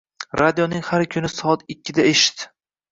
Radioning 0.39 0.81
har 0.95 1.05
kuni 1.13 1.31
soat 1.37 1.67
ikkida 1.77 2.11
eshit. 2.15 2.49